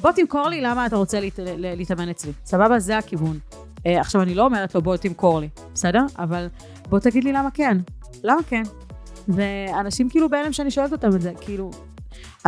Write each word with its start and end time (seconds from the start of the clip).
בוא 0.00 0.12
תמכור 0.12 0.48
לי 0.48 0.60
למה 0.60 0.86
אתה 0.86 0.96
רוצה 0.96 1.20
להת, 1.20 1.38
להתאמן 1.56 2.08
אצלי. 2.08 2.32
סבבה? 2.44 2.78
זה 2.78 2.98
הכיוון. 2.98 3.38
אה, 3.86 4.00
עכשיו, 4.00 4.22
אני 4.22 4.34
לא 4.34 4.44
אומרת 4.44 4.74
לו, 4.74 4.82
בוא 4.82 4.96
תמכור 4.96 5.40
לי, 5.40 5.48
בסדר? 5.74 6.02
אבל 6.18 6.46
בוא 6.88 6.98
תגיד 6.98 7.24
לי 7.24 7.32
למה 7.32 7.50
כן. 7.50 7.78
למה 8.24 8.42
כן? 8.42 8.62
ואנשים 9.28 10.08
כאילו 10.08 10.28
בהלם 10.28 10.52
שאני 10.52 10.70
שואלת 10.70 10.92
אותם 10.92 11.08
את 11.16 11.20
זה, 11.20 11.32
כאילו, 11.40 11.70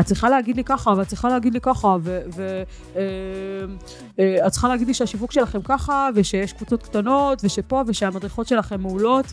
את 0.01 0.05
צריכה 0.05 0.29
להגיד 0.29 0.57
לי 0.57 0.65
ככה, 0.65 0.95
ואת 0.97 1.09
צריכה 1.09 1.29
להגיד 1.29 1.55
לי 1.55 1.61
ככה, 1.61 1.97
ואת 2.03 2.39
אה, 2.97 3.03
אה, 4.19 4.51
צריכה 4.51 4.69
להגיד 4.69 4.87
לי 4.87 4.95
שהשיווק 4.95 5.33
שלכם 5.33 5.63
ככה, 5.63 6.09
ושיש 6.15 6.53
קבוצות 6.53 6.83
קטנות, 6.83 7.41
ושפה, 7.45 7.83
ושהמדריכות 7.87 8.47
שלכם 8.47 8.81
מעולות. 8.81 9.27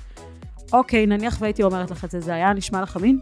אוקיי, 0.73 1.05
נניח 1.05 1.37
והייתי 1.41 1.63
אומרת 1.63 1.91
לך 1.91 2.05
את 2.05 2.11
זה, 2.11 2.19
זה 2.19 2.33
היה 2.33 2.53
נשמע 2.53 2.81
לך 2.81 2.97
אמין? 2.97 3.19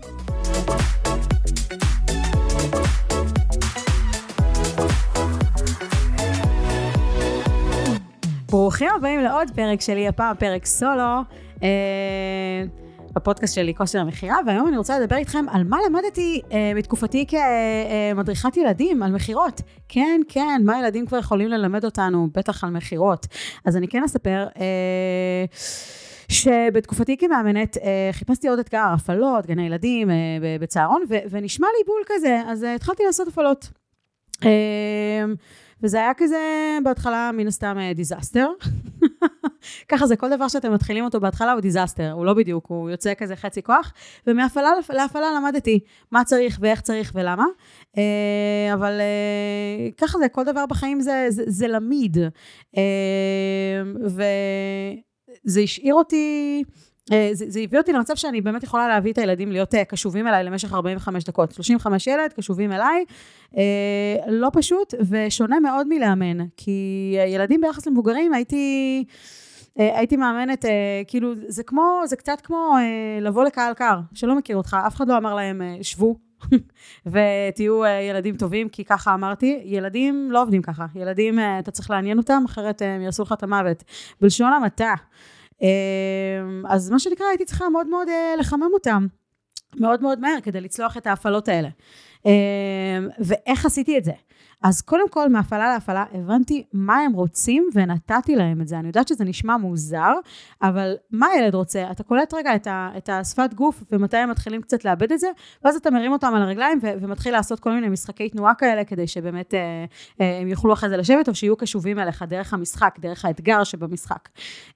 ברוכים 8.75 8.95
הבאים 8.97 9.19
לעוד 9.19 9.51
פרק 9.55 9.81
שלי, 9.81 10.07
הפעם 10.07 10.35
פרק 10.35 10.65
סולו. 10.65 11.21
אה, 11.63 12.63
בפודקאסט 13.13 13.55
שלי 13.55 13.75
כושר 13.75 13.99
המכירה, 13.99 14.37
והיום 14.45 14.67
אני 14.67 14.77
רוצה 14.77 14.99
לדבר 14.99 15.15
איתכם 15.15 15.45
על 15.51 15.63
מה 15.63 15.77
למדתי 15.89 16.41
אה, 16.51 16.71
בתקופתי 16.75 17.25
כמדריכת 17.27 18.57
ילדים, 18.57 19.03
על 19.03 19.11
מכירות. 19.11 19.61
כן, 19.89 20.21
כן, 20.29 20.61
מה 20.65 20.79
ילדים 20.79 21.05
כבר 21.05 21.17
יכולים 21.17 21.47
ללמד 21.47 21.85
אותנו, 21.85 22.27
בטח 22.33 22.63
על 22.63 22.69
מכירות. 22.69 23.27
אז 23.65 23.77
אני 23.77 23.87
כן 23.87 24.03
אספר... 24.03 24.47
אה, 24.59 25.45
שבתקופתי 26.29 27.17
כמאמנת 27.17 27.77
אה, 27.77 28.09
חיפשתי 28.11 28.47
עוד 28.47 28.59
אתגר, 28.59 28.85
הפעלות, 28.93 29.45
גני 29.45 29.65
ילדים 29.65 30.09
אה, 30.09 30.15
בצהרון, 30.61 31.03
ו- 31.09 31.29
ונשמע 31.29 31.67
לי 31.77 31.83
בול 31.85 32.01
כזה, 32.05 32.41
אז 32.47 32.63
אה, 32.63 32.75
התחלתי 32.75 33.03
לעשות 33.05 33.27
הפעלות. 33.27 33.69
וזה 35.83 35.97
היה 35.97 36.13
כזה 36.17 36.37
בהתחלה 36.83 37.31
מן 37.33 37.47
הסתם 37.47 37.77
disaster. 37.95 38.47
ככה 39.89 40.07
זה, 40.07 40.15
כל 40.15 40.29
דבר 40.29 40.47
שאתם 40.47 40.73
מתחילים 40.73 41.03
אותו 41.03 41.19
בהתחלה 41.19 41.51
הוא 41.51 41.61
disaster, 41.61 42.11
הוא 42.11 42.25
לא 42.25 42.33
בדיוק, 42.33 42.65
הוא 42.67 42.89
יוצא 42.89 43.13
כזה 43.17 43.35
חצי 43.35 43.63
כוח, 43.63 43.93
ומהפעלה 44.27 44.69
להפעלה 44.89 45.27
למדתי 45.37 45.79
מה 46.11 46.23
צריך 46.23 46.57
ואיך 46.61 46.81
צריך 46.81 47.11
ולמה. 47.15 47.45
אה, 47.97 48.73
אבל 48.73 49.01
אה, 49.01 49.89
ככה 49.97 50.17
זה, 50.17 50.29
כל 50.29 50.43
דבר 50.43 50.65
בחיים 50.65 50.99
זה, 50.99 51.25
זה, 51.29 51.43
זה 51.47 51.67
למיד. 51.67 52.17
אה, 52.77 53.81
וזה 54.05 55.61
השאיר 55.61 55.93
אותי... 55.93 56.63
אה, 57.11 57.29
זה, 57.33 57.45
זה 57.47 57.59
הביא 57.59 57.79
אותי 57.79 57.93
למצב 57.93 58.15
שאני 58.15 58.41
באמת 58.41 58.63
יכולה 58.63 58.87
להביא 58.87 59.11
את 59.11 59.17
הילדים 59.17 59.51
להיות 59.51 59.75
אה, 59.75 59.85
קשובים 59.85 60.27
אליי 60.27 60.43
למשך 60.43 60.73
45 60.73 61.23
דקות. 61.23 61.51
35 61.51 62.07
ילד, 62.07 62.33
קשובים 62.33 62.71
אליי, 62.71 63.05
אה, 63.57 63.63
לא 64.27 64.49
פשוט 64.53 64.93
ושונה 65.09 65.59
מאוד 65.59 65.87
מלאמן, 65.87 66.37
כי 66.57 67.15
ילדים 67.27 67.61
ביחס 67.61 67.87
למבוגרים 67.87 68.33
הייתי... 68.33 69.05
הייתי 69.77 70.17
מאמנת, 70.17 70.65
כאילו, 71.07 71.33
זה 71.47 71.63
כמו, 71.63 72.01
זה 72.05 72.15
קצת 72.15 72.41
כמו 72.43 72.75
לבוא 73.21 73.43
לקהל 73.43 73.73
קר, 73.73 73.99
שלא 74.13 74.35
מכיר 74.35 74.57
אותך, 74.57 74.77
אף 74.87 74.95
אחד 74.95 75.07
לא 75.07 75.17
אמר 75.17 75.35
להם, 75.35 75.61
שבו, 75.81 76.15
ותהיו 77.05 77.81
ילדים 78.09 78.37
טובים, 78.37 78.69
כי 78.69 78.83
ככה 78.83 79.13
אמרתי, 79.13 79.61
ילדים 79.65 80.31
לא 80.31 80.41
עובדים 80.41 80.61
ככה, 80.61 80.85
ילדים, 80.95 81.39
אתה 81.59 81.71
צריך 81.71 81.89
לעניין 81.89 82.17
אותם, 82.17 82.43
אחרת 82.45 82.81
הם 82.81 83.01
יעשו 83.01 83.23
לך 83.23 83.31
את 83.31 83.43
המוות. 83.43 83.83
בלשון 84.21 84.53
המעטה. 84.53 84.93
אמ, 85.61 85.67
אז 86.69 86.89
מה 86.89 86.99
שנקרא, 86.99 87.25
הייתי 87.25 87.45
צריכה 87.45 87.69
מאוד 87.69 87.87
מאוד 87.87 88.09
אה, 88.09 88.33
לחמם 88.39 88.69
אותם, 88.73 89.07
מאוד 89.79 90.01
מאוד 90.01 90.19
מהר, 90.19 90.41
כדי 90.43 90.61
לצלוח 90.61 90.97
את 90.97 91.07
ההפעלות 91.07 91.47
האלה. 91.47 91.69
אמ, 92.25 92.31
ואיך 93.19 93.65
עשיתי 93.65 93.97
את 93.97 94.03
זה? 94.03 94.11
אז 94.65 94.81
קודם 94.81 95.09
כל, 95.09 95.29
מהפעלה 95.29 95.73
להפעלה, 95.73 96.05
הבנתי 96.13 96.63
מה 96.73 96.97
הם 96.97 97.13
רוצים 97.13 97.69
ונתתי 97.73 98.35
להם 98.35 98.61
את 98.61 98.67
זה. 98.67 98.79
אני 98.79 98.87
יודעת 98.87 99.07
שזה 99.07 99.23
נשמע 99.23 99.57
מוזר, 99.57 100.13
אבל 100.61 100.95
מה 101.11 101.27
הילד 101.27 101.55
רוצה? 101.55 101.91
אתה 101.91 102.03
קולט 102.03 102.33
רגע 102.33 102.55
את, 102.55 102.67
ה, 102.67 102.89
את 102.97 103.09
השפת 103.09 103.53
גוף 103.53 103.83
ומתי 103.91 104.17
הם 104.17 104.29
מתחילים 104.29 104.61
קצת 104.61 104.85
לאבד 104.85 105.11
את 105.11 105.19
זה, 105.19 105.27
ואז 105.63 105.75
אתה 105.75 105.91
מרים 105.91 106.11
אותם 106.11 106.33
על 106.35 106.41
הרגליים 106.41 106.79
ו- 106.81 106.93
ומתחיל 107.01 107.33
לעשות 107.33 107.59
כל 107.59 107.71
מיני 107.71 107.89
משחקי 107.89 108.29
תנועה 108.29 108.55
כאלה, 108.55 108.83
כדי 108.83 109.07
שבאמת 109.07 109.53
אה, 109.53 109.85
אה, 110.21 110.39
הם 110.41 110.47
יוכלו 110.47 110.73
אחרי 110.73 110.89
זה 110.89 110.97
לשבת, 110.97 111.29
או 111.29 111.35
שיהיו 111.35 111.57
קשובים 111.57 111.99
אליך 111.99 112.23
דרך 112.27 112.53
המשחק, 112.53 112.95
דרך 112.99 113.25
האתגר 113.25 113.63
שבמשחק. 113.63 114.29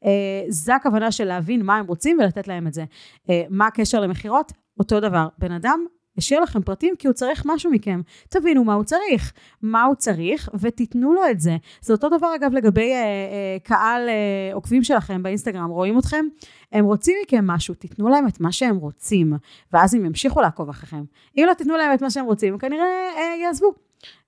אה, 0.05 0.11
זה 0.49 0.75
הכוונה 0.75 1.11
של 1.11 1.25
להבין 1.25 1.66
מה 1.66 1.78
הם 1.78 1.85
רוצים 1.85 2.17
ולתת 2.19 2.47
להם 2.47 2.67
את 2.67 2.73
זה. 2.73 2.85
אה, 3.29 3.44
מה 3.49 3.67
הקשר 3.67 3.99
למכירות? 3.99 4.51
אותו 4.79 4.99
דבר. 4.99 5.28
בן 5.38 5.51
אדם 5.51 5.85
השאיר 6.19 6.41
לכם 6.41 6.62
פרטים 6.62 6.94
כי 7.00 7.07
הוא 7.07 7.13
צריך 7.13 7.44
משהו 7.46 7.72
מכם. 7.72 8.02
תבינו 8.30 8.63
מה 8.63 8.74
הוא 8.74 8.84
צריך, 8.84 9.34
מה 9.62 9.84
הוא 9.84 9.96
צריך, 9.96 10.50
ותיתנו 10.59 11.13
לו 11.13 11.22
את 11.31 11.40
זה. 11.40 11.57
זה 11.81 11.94
אותו 11.94 12.09
דבר 12.09 12.35
אגב 12.35 12.53
לגבי 12.53 12.91
אה, 12.91 12.97
אה, 12.97 13.57
קהל 13.63 14.09
אה, 14.09 14.53
עוקבים 14.53 14.84
שלכם 14.84 15.24
באינסטגרם, 15.24 15.69
רואים 15.69 16.00
אתכם? 16.00 16.25
הם 16.72 16.85
רוצים 16.85 17.16
מכם 17.24 17.47
משהו, 17.47 17.74
תיתנו 17.74 18.09
להם 18.09 18.28
את 18.28 18.40
מה 18.40 18.52
שהם 18.52 18.78
רוצים, 18.78 19.34
ואז 19.74 19.94
הם 19.94 20.06
ימשיכו 20.06 20.41
לעקוב 20.41 20.69
אחריכם. 20.69 21.03
אם 21.38 21.44
לא 21.47 21.53
תיתנו 21.53 21.78
להם 21.78 21.94
את 21.94 22.02
מה 22.02 22.09
שהם 22.09 22.25
רוצים, 22.25 22.58
כנראה 22.58 22.85
אה, 23.18 23.35
יעזבו. 23.41 23.74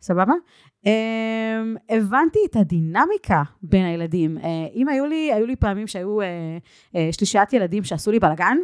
סבבה? 0.01 0.33
אה, 0.87 1.61
הבנתי 1.89 2.39
את 2.49 2.55
הדינמיקה 2.55 3.43
בין 3.63 3.85
הילדים. 3.85 4.37
אה, 4.37 4.49
אם 4.75 4.87
היו 4.87 5.05
לי, 5.05 5.33
היו 5.33 5.45
לי 5.45 5.55
פעמים 5.55 5.87
שהיו 5.87 6.21
אה, 6.21 6.27
אה, 6.95 7.09
שלישיית 7.11 7.53
ילדים 7.53 7.83
שעשו 7.83 8.11
לי 8.11 8.19
בלאגן, 8.19 8.57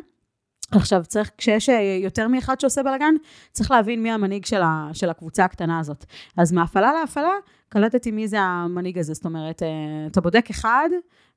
עכשיו 0.71 1.03
צריך, 1.07 1.31
כשיש 1.37 1.69
אה, 1.69 1.99
יותר 2.03 2.27
מאחד 2.27 2.59
שעושה 2.59 2.83
בלאגן, 2.83 3.13
צריך 3.51 3.71
להבין 3.71 4.03
מי 4.03 4.11
המנהיג 4.11 4.45
של, 4.45 4.61
ה, 4.61 4.89
של 4.93 5.09
הקבוצה 5.09 5.45
הקטנה 5.45 5.79
הזאת. 5.79 6.05
אז 6.37 6.51
מהפעלה 6.51 6.93
להפעלה, 6.99 7.33
קלטתי 7.69 8.11
מי 8.11 8.27
זה 8.27 8.39
המנהיג 8.39 8.99
הזה, 8.99 9.13
זאת 9.13 9.25
אומרת, 9.25 9.63
אה, 9.63 9.67
אתה 10.11 10.21
בודק 10.21 10.49
אחד, 10.49 10.89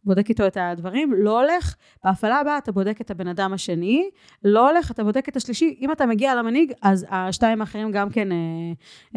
בודק 0.04 0.28
איתו 0.28 0.46
את 0.46 0.56
הדברים, 0.60 1.12
לא 1.16 1.40
הולך, 1.40 1.74
בהפעלה 2.04 2.40
הבאה 2.40 2.58
אתה 2.58 2.72
בודק 2.72 3.00
את 3.00 3.10
הבן 3.10 3.28
אדם 3.28 3.52
השני, 3.52 4.10
לא 4.44 4.70
הולך, 4.70 4.90
אתה 4.90 5.04
בודק 5.04 5.28
את 5.28 5.36
השלישי, 5.36 5.76
אם 5.80 5.92
אתה 5.92 6.06
מגיע 6.06 6.34
למנהיי, 6.34 6.66
אז 6.82 7.06
השתיים 7.10 7.60
האחרים 7.60 7.92
גם 7.92 8.10
כן 8.10 8.28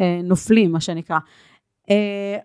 אה, 0.00 0.20
נופלים, 0.24 0.72
מה 0.72 0.80
שנקרא. 0.80 1.18
Uh, 1.84 1.86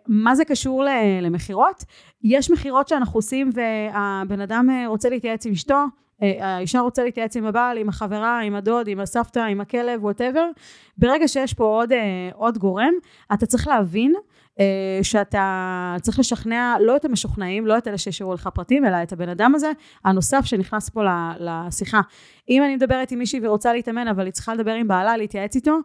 מה 0.08 0.36
זה 0.36 0.46
קשור 0.46 0.84
למכירות? 1.22 1.84
יש 2.24 2.52
מכירות 2.52 2.88
שאנחנו 2.88 3.18
עושים 3.18 3.50
והבן 3.54 4.42
אדם 4.42 4.70
רוצה 4.88 5.10
להתייעץ 5.10 5.46
עם 5.46 5.52
אשתו, 5.52 5.86
האישה 6.22 6.80
רוצה 6.80 7.04
להתייעץ 7.04 7.38
עם 7.38 7.46
הבעל, 7.46 7.78
עם 7.78 7.90
החברה, 7.90 8.40
עם 8.40 8.56
הדוד, 8.56 8.88
עם 8.88 9.00
הסבתא, 9.00 9.40
עם 9.40 9.62
הכלב, 9.62 10.04
וואטאבר. 10.04 10.50
ברגע 10.98 11.28
שיש 11.28 11.54
פה 11.54 11.64
עוד, 11.64 11.92
אה, 11.92 12.30
עוד 12.34 12.58
גורם, 12.58 12.94
אתה 13.34 13.46
צריך 13.46 13.68
להבין 13.68 14.14
אה, 14.60 15.00
שאתה 15.02 15.96
צריך 16.02 16.20
לשכנע 16.20 16.76
לא 16.82 16.96
את 16.96 17.06
המשוכנעים, 17.06 17.68
לא 17.68 17.78
את 17.78 17.88
אלה 17.88 17.98
שהשאירו 17.98 18.34
לך 18.34 18.50
פרטים, 18.54 18.86
אלא 18.86 19.04
את 19.04 19.14
הבן 19.14 19.30
אדם 19.30 19.56
הזה, 19.56 19.72
הנוסף 20.06 20.42
שנכנס 20.46 20.90
פה 20.90 21.02
לשיחה. 21.40 22.02
אם 22.50 22.64
אני 22.64 22.76
מדברת 22.76 23.12
עם 23.12 23.20
מישהי 23.20 23.40
ורוצה 23.44 23.74
להתאמן, 23.74 24.08
אבל 24.08 24.26
היא 24.26 24.34
צריכה 24.34 24.54
לדבר 24.54 24.74
עם 24.74 24.88
בעלה, 24.88 25.18
להתייעץ 25.18 25.56
איתו, 25.56 25.78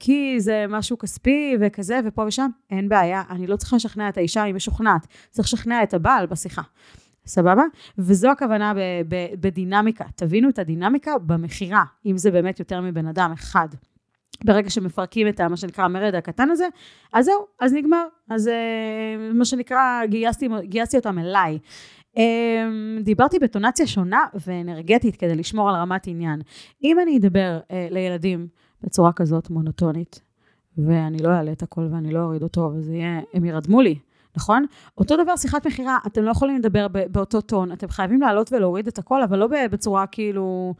כי 0.00 0.40
זה 0.40 0.64
משהו 0.68 0.98
כספי 0.98 1.56
וכזה, 1.60 2.00
ופה 2.04 2.24
ושם, 2.26 2.48
אין 2.70 2.88
בעיה. 2.88 3.22
אני 3.30 3.46
לא 3.46 3.56
צריכה 3.56 3.76
לשכנע 3.76 4.08
את 4.08 4.16
האישה, 4.16 4.42
היא 4.42 4.54
משוכנעת. 4.54 5.06
צריך 5.30 5.48
לשכנע 5.48 5.82
את 5.82 5.94
הבעל 5.94 6.26
בשיחה. 6.26 6.62
סבבה? 7.26 7.62
וזו 7.98 8.30
הכוונה 8.30 8.74
ב- 8.74 8.78
ב- 9.08 9.34
בדינמיקה. 9.40 10.04
תבינו 10.16 10.48
את 10.48 10.58
הדינמיקה 10.58 11.18
במכירה, 11.18 11.84
אם 12.06 12.18
זה 12.18 12.30
באמת 12.30 12.58
יותר 12.58 12.80
מבן 12.80 13.06
אדם 13.06 13.32
אחד. 13.32 13.68
ברגע 14.44 14.70
שמפרקים 14.70 15.28
את 15.28 15.40
מה 15.40 15.56
שנקרא 15.56 15.84
המרד 15.84 16.14
הקטן 16.14 16.50
הזה, 16.50 16.66
אז 17.12 17.24
זהו, 17.24 17.46
אז 17.60 17.72
נגמר. 17.72 18.04
אז 18.30 18.48
אה, 18.48 19.32
מה 19.34 19.44
שנקרא, 19.44 20.06
גייסתי, 20.06 20.48
גייסתי 20.62 20.96
אותם 20.96 21.18
אליי. 21.18 21.58
אה, 22.18 22.68
דיברתי 23.02 23.38
בטונציה 23.38 23.86
שונה 23.86 24.24
ואנרגטית 24.46 25.16
כדי 25.16 25.34
לשמור 25.34 25.70
על 25.70 25.74
רמת 25.74 26.06
עניין. 26.06 26.40
אם 26.84 27.00
אני 27.00 27.18
אדבר 27.18 27.60
אה, 27.70 27.88
לילדים 27.90 28.48
בצורה 28.82 29.12
כזאת 29.12 29.50
מונוטונית, 29.50 30.20
ואני 30.78 31.18
לא 31.18 31.28
אעלה 31.28 31.52
את 31.52 31.62
הכל 31.62 31.88
ואני 31.92 32.12
לא 32.12 32.18
אוריד 32.18 32.42
אותו, 32.42 32.72
וזה 32.74 32.94
יהיה, 32.94 33.20
הם 33.34 33.44
ירדמו 33.44 33.80
לי. 33.80 33.98
נכון? 34.36 34.66
אותו 34.98 35.16
דבר 35.16 35.36
שיחת 35.36 35.66
מכירה, 35.66 35.98
אתם 36.06 36.22
לא 36.22 36.30
יכולים 36.30 36.56
לדבר 36.56 36.86
באותו 36.88 37.40
טון, 37.40 37.72
אתם 37.72 37.88
חייבים 37.88 38.20
לעלות 38.20 38.52
ולהוריד 38.52 38.86
את 38.86 38.98
הכל, 38.98 39.22
אבל 39.22 39.38
לא 39.38 39.48
בצורה 39.70 40.06
כאילו 40.06 40.74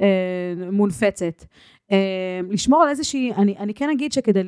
אה, 0.00 0.54
מונפצת. 0.72 1.44
אה, 1.92 2.40
לשמור 2.50 2.82
על 2.82 2.88
איזושהי, 2.88 3.32
אני, 3.32 3.56
אני 3.58 3.74
כן 3.74 3.90
אגיד 3.90 4.12
שכדי 4.12 4.42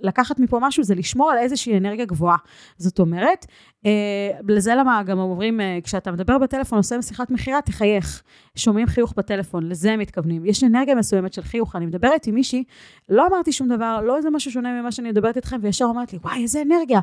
לקחת 0.00 0.38
מפה 0.38 0.58
משהו 0.62 0.84
זה 0.84 0.94
לשמור 0.94 1.30
על 1.30 1.38
איזושהי 1.38 1.78
אנרגיה 1.78 2.04
גבוהה. 2.04 2.36
זאת 2.76 2.98
אומרת, 2.98 3.46
אה, 3.86 4.30
לזה 4.48 4.74
למה 4.74 5.02
גם 5.02 5.18
אומרים, 5.18 5.60
אה, 5.60 5.78
כשאתה 5.84 6.12
מדבר 6.12 6.38
בטלפון, 6.38 6.78
עושה 6.78 7.02
שיחת 7.02 7.30
מכירה, 7.30 7.60
תחייך. 7.62 8.22
שומעים 8.56 8.86
חיוך 8.86 9.14
בטלפון, 9.16 9.68
לזה 9.68 9.92
הם 9.92 10.00
מתכוונים. 10.00 10.46
יש 10.46 10.64
אנרגיה 10.64 10.94
מסוימת 10.94 11.32
של 11.32 11.42
חיוך, 11.42 11.76
אני 11.76 11.86
מדברת 11.86 12.26
עם 12.26 12.34
מישהי, 12.34 12.64
לא 13.08 13.26
אמרתי 13.26 13.52
שום 13.52 13.68
דבר, 13.68 14.00
לא 14.04 14.16
איזה 14.16 14.30
משהו 14.30 14.50
שונה 14.50 14.80
ממה 14.80 14.92
שאני 14.92 15.10
מדברת 15.10 15.36
איתכם, 15.36 15.58
וישר 15.62 15.84
אומרת 15.84 16.12
לי, 16.12 16.18
וואי, 16.22 16.42
איזה 16.42 16.62
אנרגיה. 16.62 17.00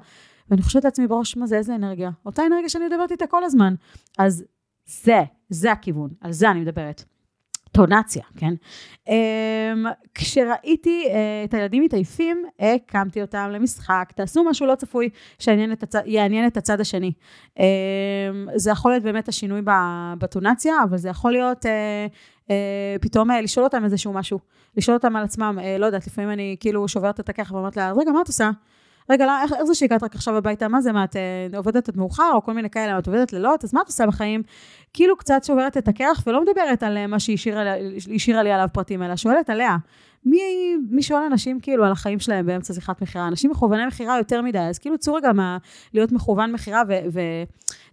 ואני 0.49 0.61
חושבת 0.61 0.83
לעצמי 0.83 1.07
בראש, 1.07 1.37
מה 1.37 1.47
זה, 1.47 1.57
איזה 1.57 1.75
אנרגיה? 1.75 2.09
אותה 2.25 2.45
אנרגיה 2.45 2.69
שאני 2.69 2.85
מדברת 2.85 3.11
איתה 3.11 3.27
כל 3.27 3.43
הזמן. 3.43 3.75
אז 4.17 4.43
זה, 4.85 5.23
זה 5.49 5.71
הכיוון, 5.71 6.09
על 6.21 6.31
זה 6.31 6.51
אני 6.51 6.59
מדברת. 6.59 7.03
טונציה, 7.75 8.23
כן? 8.37 8.53
Um, 9.07 9.11
כשראיתי 10.13 11.05
uh, 11.07 11.11
את 11.45 11.53
הילדים 11.53 11.83
מתעייפים, 11.83 12.45
הקמתי 12.59 13.21
אותם 13.21 13.49
למשחק, 13.51 14.13
תעשו 14.15 14.43
משהו 14.43 14.65
לא 14.65 14.75
צפוי 14.75 15.09
שיעניין 15.39 15.71
את, 15.71 15.83
הצ... 15.83 15.95
את 16.47 16.57
הצד 16.57 16.81
השני. 16.81 17.11
Um, 17.57 17.61
זה 18.55 18.71
יכול 18.71 18.91
להיות 18.91 19.03
באמת 19.03 19.27
השינוי 19.27 19.61
בטונציה, 20.17 20.73
אבל 20.83 20.97
זה 20.97 21.09
יכול 21.09 21.31
להיות 21.31 21.65
uh, 21.65 21.69
uh, 22.47 22.51
פתאום 23.01 23.31
uh, 23.31 23.33
לשאול 23.33 23.63
אותם 23.63 23.83
איזשהו 23.83 24.13
משהו, 24.13 24.39
לשאול 24.77 24.97
אותם 24.97 25.15
על 25.15 25.23
עצמם, 25.23 25.59
uh, 25.59 25.79
לא 25.79 25.85
יודעת, 25.85 26.07
לפעמים 26.07 26.31
אני 26.31 26.55
כאילו 26.59 26.87
שוברת 26.87 27.19
את 27.19 27.29
הכך 27.29 27.51
ואומרת 27.53 27.77
לה, 27.77 27.91
רגע, 27.91 28.11
מה 28.11 28.21
את 28.21 28.27
עושה? 28.27 28.49
רגע, 29.09 29.25
לא, 29.25 29.41
איך, 29.41 29.53
איך 29.53 29.63
זה 29.63 29.75
שהגעת 29.75 30.03
רק 30.03 30.15
עכשיו 30.15 30.37
הביתה? 30.37 30.67
מה 30.67 30.81
זה, 30.81 30.91
מה, 30.91 31.03
את 31.03 31.15
אה, 31.15 31.57
עובדת 31.57 31.89
עד 31.89 31.97
מאוחר, 31.97 32.31
או 32.33 32.43
כל 32.43 32.53
מיני 32.53 32.69
כאלה, 32.69 32.99
את 32.99 33.07
עובדת 33.07 33.33
לילות, 33.33 33.63
אז 33.63 33.73
מה 33.73 33.81
את 33.81 33.87
עושה 33.87 34.05
בחיים? 34.05 34.43
כאילו 34.93 35.17
קצת 35.17 35.43
שוברת 35.43 35.77
את 35.77 35.87
הקרח, 35.87 36.23
ולא 36.27 36.41
מדברת 36.41 36.83
על 36.83 36.97
אה, 36.97 37.07
מה 37.07 37.19
שהיא 37.19 37.37
השאירה 38.15 38.43
לי 38.43 38.51
עליו 38.51 38.67
פרטים, 38.73 39.03
אלא 39.03 39.15
שואלת 39.15 39.49
עליה. 39.49 39.77
מי, 40.25 40.39
מי 40.89 41.01
שואל 41.01 41.23
אנשים 41.23 41.59
כאילו 41.59 41.85
על 41.85 41.91
החיים 41.91 42.19
שלהם 42.19 42.45
באמצע 42.45 42.73
שיחת 42.73 43.01
מכירה? 43.01 43.27
אנשים 43.27 43.51
מכווני 43.51 43.85
מכירה 43.85 44.17
יותר 44.17 44.41
מדי, 44.41 44.59
אז 44.59 44.79
כאילו 44.79 44.97
צאו 44.97 45.13
רגע 45.13 45.33
מה, 45.33 45.57
להיות 45.93 46.11
מכוון 46.11 46.51
מכירה 46.51 46.81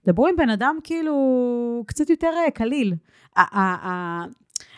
ודברו 0.05 0.26
עם 0.26 0.37
בן 0.37 0.50
אדם 0.50 0.76
כאילו 0.85 1.85
קצת 1.87 2.11
יותר 2.11 2.31
אה, 2.44 2.50
קליל. 2.50 2.94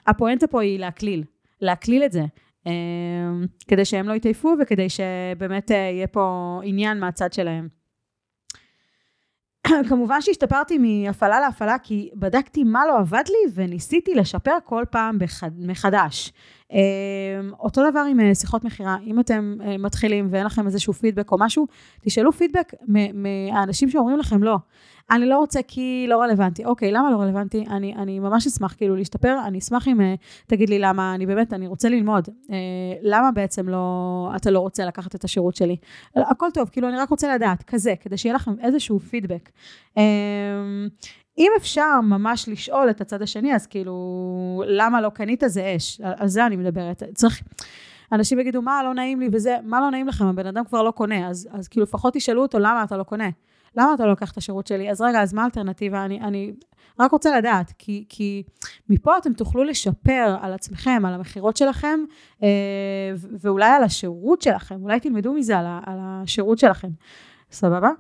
הפואנטה 0.07 0.47
פה 0.47 0.63
היא 0.63 0.79
להקליל, 0.79 1.25
להקליל 1.61 2.05
את 2.05 2.13
זה. 2.13 2.25
אמ, 2.67 3.47
כדי 3.69 3.85
שהם 3.85 4.09
לא 4.09 4.13
יתעייפו 4.13 4.55
וכדי 4.61 4.87
שבאמת 4.89 5.71
אה, 5.71 5.77
יהיה 5.77 6.07
פה 6.07 6.61
עניין 6.65 7.01
מהצד 7.01 7.33
שלהם. 7.33 7.69
כמובן 9.89 10.21
שהשתפרתי 10.21 10.79
מהפעלה 10.79 11.41
להפעלה 11.41 11.79
כי 11.79 12.11
בדקתי 12.15 12.65
מה 12.65 12.87
לא 12.87 12.99
עבד 12.99 13.25
לי 13.29 13.53
וניסיתי 13.55 14.15
לשפר 14.15 14.57
כל 14.65 14.85
פעם 14.91 15.19
מחדש. 15.59 16.33
אמ, 16.75 17.53
אותו 17.61 17.91
דבר 17.91 18.01
עם 18.11 18.21
אה, 18.21 18.35
שיחות 18.35 18.65
מכירה, 18.65 18.97
אם 19.07 19.21
אתם 19.21 19.57
אה, 19.65 19.79
מתחילים 19.79 20.29
ואין 20.31 20.47
לכם 20.47 20.67
איזשהו 20.67 20.93
פידבק 20.93 21.33
או 21.33 21.37
משהו, 21.41 21.67
תשאלו 22.01 22.33
פידבק 22.33 22.73
מהאנשים 23.15 23.91
שאומרים 23.91 24.19
לכם 24.19 24.43
לא. 24.43 24.57
אני 25.11 25.27
לא 25.27 25.39
רוצה 25.39 25.61
כי 25.69 26.07
לא 26.09 26.21
רלוונטי. 26.21 26.65
אוקיי, 26.65 26.93
למה 26.93 27.11
לא 27.11 27.17
רלוונטי? 27.17 27.65
אני, 27.71 27.95
אני 27.95 28.19
ממש 28.19 28.47
אשמח 28.47 28.75
כאילו 28.75 28.97
להשתפר, 28.97 29.37
אני 29.47 29.59
אשמח 29.59 29.89
אם 29.89 30.01
uh, 30.01 30.03
תגיד 30.47 30.71
לי 30.71 30.79
למה, 30.79 31.15
אני 31.15 31.27
באמת, 31.27 31.53
אני 31.53 31.67
רוצה 31.67 31.89
ללמוד. 31.89 32.29
למה 33.03 33.31
בעצם 33.33 33.69
לא, 33.69 34.31
אתה 34.37 34.51
לא 34.51 34.61
רוצה 34.61 34.85
לקחת 34.85 35.15
את 35.15 35.25
השירות 35.25 35.57
שלי? 35.57 35.77
הכל 36.17 36.47
טוב, 36.55 36.69
כאילו 36.69 36.89
אני 36.89 36.97
רק 36.97 37.09
רוצה 37.09 37.35
לדעת, 37.35 37.63
כזה, 37.63 37.95
כדי 38.01 38.17
שיהיה 38.17 38.35
לכם 38.35 38.53
איזשהו 38.61 39.01
פידבק. 39.01 39.51
אם 41.39 41.51
אפשר 41.57 42.01
ממש 42.03 42.49
לשאול 42.49 42.91
את 42.91 43.01
הצד 43.01 43.23
השני, 43.23 43.55
אז 43.55 43.67
כאילו, 43.67 43.95
למה 44.67 45.01
לא 45.01 45.09
קנית 45.09 45.43
זה 45.47 45.75
אש, 45.77 46.01
על 46.01 46.29
זה 46.29 46.47
אני 46.47 46.57
מדברת. 46.57 47.03
צריך... 47.15 47.43
אנשים 48.13 48.39
יגידו, 48.39 48.63
מה 48.63 48.83
לא 48.83 48.95
נעים 48.95 49.21
לי 49.21 49.29
וזה, 49.33 49.57
מה 49.63 49.81
לא 49.81 49.91
נעים 49.91 50.09
לכם, 50.09 50.25
הבן 50.25 50.47
אדם 50.47 50.65
כבר 50.65 50.83
לא 50.83 50.91
קונה, 50.91 51.29
אז, 51.29 51.49
אז 51.53 51.69
כאילו 51.69 51.85
לפחות 51.85 52.15
תשאלו 52.15 52.43
אותו 52.43 52.59
למה 52.59 52.85
אתה 52.85 52.97
לא 52.97 53.03
קונה. 53.03 53.29
למה 53.77 53.95
אתה 53.95 54.03
לא 54.03 54.11
לוקח 54.11 54.33
את 54.33 54.37
השירות 54.37 54.67
שלי? 54.67 54.91
אז 54.91 55.01
רגע, 55.01 55.23
אז 55.23 55.35
מה 55.35 55.43
האלטרנטיבה? 55.43 56.05
אני, 56.05 56.21
אני 56.21 56.53
רק 57.01 57.11
רוצה 57.11 57.39
לדעת, 57.39 57.73
כי, 57.79 58.05
כי 58.09 58.43
מפה 58.89 59.19
אתם 59.19 59.33
תוכלו 59.33 59.65
לשפר 59.65 60.37
על 60.41 60.53
עצמכם, 60.53 61.03
על 61.07 61.15
המכירות 61.15 61.57
שלכם, 61.57 62.01
אה, 62.43 62.49
ואולי 63.41 63.71
על 63.71 63.83
השירות 63.83 64.43
שלכם, 64.43 64.83
אולי 64.83 65.01
תלמדו 65.01 65.33
מזה 65.33 65.59
על, 65.59 65.67
על 65.67 65.99
השירות 66.01 66.59
שלכם. 66.59 66.89
סבבה? 67.51 67.91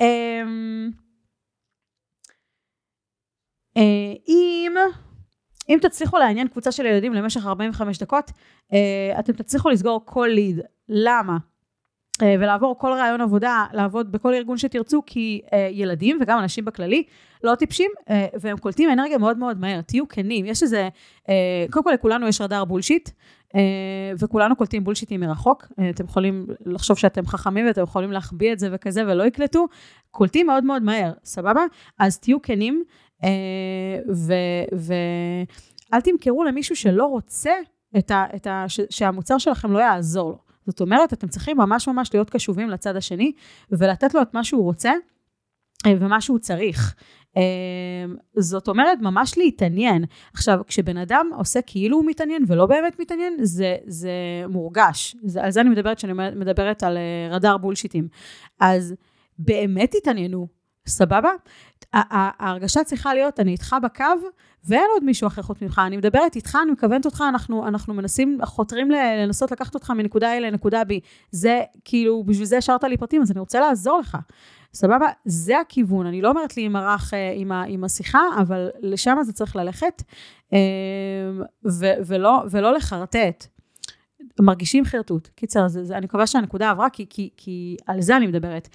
אמ, 0.00 0.90
אה, 3.76 4.12
אם, 4.28 4.72
אם 5.68 5.78
תצליחו 5.82 6.18
לעניין 6.18 6.48
קבוצה 6.48 6.72
של 6.72 6.86
ילדים 6.86 7.14
למשך 7.14 7.46
45 7.46 7.98
דקות, 7.98 8.30
אה, 8.72 9.20
אתם 9.20 9.32
תצליחו 9.32 9.68
לסגור 9.70 10.02
כל 10.04 10.28
ליד. 10.30 10.60
למה? 10.88 11.36
אה, 12.22 12.34
ולעבור 12.40 12.78
כל 12.78 12.92
רעיון 12.92 13.20
עבודה, 13.20 13.64
לעבוד 13.72 14.12
בכל 14.12 14.34
ארגון 14.34 14.58
שתרצו, 14.58 15.02
כי 15.06 15.40
אה, 15.52 15.68
ילדים 15.72 16.18
וגם 16.20 16.38
אנשים 16.38 16.64
בכללי 16.64 17.02
לא 17.44 17.54
טיפשים, 17.54 17.90
אה, 18.10 18.26
והם 18.40 18.56
קולטים 18.56 18.90
אנרגיה 18.90 19.18
מאוד 19.18 19.38
מאוד 19.38 19.60
מהר. 19.60 19.80
תהיו 19.80 20.08
כנים, 20.08 20.46
יש 20.46 20.62
איזה, 20.62 20.88
קודם 21.70 21.84
כל 21.84 21.90
לכולנו 21.90 22.28
יש 22.28 22.40
רדאר 22.40 22.64
בולשיט, 22.64 23.10
וכולנו 24.18 24.56
קולטים 24.56 24.84
בולשיטים 24.84 25.20
מרחוק. 25.20 25.66
אתם 25.90 26.04
יכולים 26.04 26.46
לחשוב 26.66 26.98
שאתם 26.98 27.26
חכמים 27.26 27.66
ואתם 27.66 27.82
יכולים 27.82 28.12
להחביא 28.12 28.52
את 28.52 28.58
זה 28.58 28.68
וכזה 28.72 29.02
ולא 29.06 29.24
יקלטו, 29.24 29.66
קולטים 30.10 30.46
מאוד 30.46 30.64
מאוד 30.64 30.82
מהר, 30.82 31.12
סבבה? 31.24 31.60
אז 31.98 32.18
תהיו 32.18 32.42
כנים, 32.42 32.84
ואל 34.72 36.00
תמכרו 36.00 36.44
למישהו 36.44 36.76
שלא 36.76 37.06
רוצה 37.06 37.52
את 37.98 38.10
ה, 38.10 38.24
את 38.36 38.46
ה, 38.46 38.64
שהמוצר 38.90 39.38
שלכם 39.38 39.72
לא 39.72 39.78
יעזור 39.78 40.30
לו. 40.30 40.43
זאת 40.66 40.80
אומרת, 40.80 41.12
אתם 41.12 41.28
צריכים 41.28 41.56
ממש 41.56 41.88
ממש 41.88 42.10
להיות 42.14 42.30
קשובים 42.30 42.70
לצד 42.70 42.96
השני, 42.96 43.32
ולתת 43.70 44.14
לו 44.14 44.22
את 44.22 44.34
מה 44.34 44.44
שהוא 44.44 44.62
רוצה 44.62 44.92
אה, 45.86 45.92
ומה 46.00 46.20
שהוא 46.20 46.38
צריך. 46.38 46.94
אה, 47.36 47.42
זאת 48.36 48.68
אומרת, 48.68 48.98
ממש 49.00 49.38
להתעניין. 49.38 50.04
עכשיו, 50.34 50.60
כשבן 50.66 50.96
אדם 50.96 51.30
עושה 51.36 51.60
כאילו 51.66 51.96
הוא 51.96 52.04
מתעניין 52.06 52.44
ולא 52.48 52.66
באמת 52.66 53.00
מתעניין, 53.00 53.36
זה, 53.42 53.76
זה 53.86 54.10
מורגש. 54.48 55.16
זה, 55.24 55.44
על 55.44 55.50
זה 55.50 55.60
אני 55.60 55.68
מדברת 55.68 55.96
כשאני 55.96 56.12
מדברת 56.36 56.82
על 56.82 56.96
אה, 56.96 57.28
רדאר 57.30 57.58
בולשיטים. 57.58 58.08
אז 58.60 58.94
באמת 59.38 59.90
תתעניינו, 59.90 60.46
סבבה? 60.86 61.30
ההרגשה 61.94 62.84
צריכה 62.84 63.14
להיות, 63.14 63.40
אני 63.40 63.52
איתך 63.52 63.76
בקו, 63.82 64.04
ואין 64.64 64.86
עוד 64.94 65.04
מישהו 65.04 65.26
אחר 65.26 65.42
חוץ 65.42 65.62
ממך. 65.62 65.80
אני 65.86 65.96
מדברת 65.96 66.36
איתך, 66.36 66.58
אני 66.62 66.72
מכוונת 66.72 67.06
אותך, 67.06 67.24
אנחנו, 67.28 67.68
אנחנו 67.68 67.94
מנסים, 67.94 68.38
חותרים 68.44 68.90
לנסות 68.90 69.52
לקחת 69.52 69.74
אותך 69.74 69.90
מנקודה 69.90 70.38
A 70.38 70.40
לנקודה 70.40 70.82
B. 70.82 70.92
זה, 71.30 71.62
כאילו, 71.84 72.24
בשביל 72.24 72.46
זה 72.46 72.58
השארת 72.58 72.84
לי 72.84 72.96
פרטים, 72.96 73.22
אז 73.22 73.30
אני 73.30 73.40
רוצה 73.40 73.60
לעזור 73.60 73.98
לך. 73.98 74.18
סבבה? 74.74 75.06
זה 75.24 75.60
הכיוון. 75.60 76.06
אני 76.06 76.22
לא 76.22 76.28
אומרת 76.28 76.56
לי 76.56 76.62
עם 76.62 76.76
הרח, 76.76 77.14
אה, 77.14 77.32
עם, 77.36 77.52
ה, 77.52 77.64
עם 77.68 77.84
השיחה, 77.84 78.20
אבל 78.40 78.68
לשם 78.80 79.16
זה 79.22 79.32
צריך 79.32 79.56
ללכת, 79.56 80.02
אה, 80.52 80.58
ו, 81.70 81.86
ולא, 82.06 82.42
ולא 82.50 82.72
לחרטט. 82.72 83.46
מרגישים 84.40 84.84
חרטוט. 84.84 85.28
קיצר, 85.34 85.68
זה, 85.68 85.84
זה, 85.84 85.96
אני 85.96 86.04
מקווה 86.06 86.26
שהנקודה 86.26 86.70
עברה, 86.70 86.90
כי, 86.90 87.06
כי, 87.10 87.30
כי 87.36 87.76
על 87.86 88.00
זה 88.00 88.16
אני 88.16 88.26
מדברת. 88.26 88.68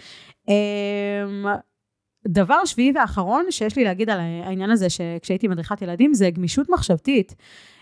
אה, 2.25 2.31
דבר 2.31 2.65
שביעי 2.65 2.91
ואחרון 2.95 3.45
שיש 3.49 3.75
לי 3.75 3.83
להגיד 3.83 4.09
על 4.09 4.19
העניין 4.19 4.69
הזה 4.69 4.89
שכשהייתי 4.89 5.47
מדריכת 5.47 5.81
ילדים 5.81 6.13
זה 6.13 6.29
גמישות 6.29 6.69
מחשבתית. 6.69 7.35